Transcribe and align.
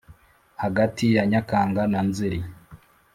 hagati 0.63 1.05
ya 1.15 1.23
nyakanga 1.31 1.83
na 1.91 1.99
nzeri 2.09 2.39